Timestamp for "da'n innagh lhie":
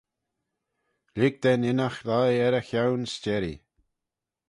1.43-2.39